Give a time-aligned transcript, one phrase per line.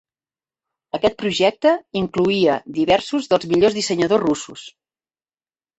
[0.97, 4.71] Aquest projecte incloïa diversos dels millors dissenyadors russos.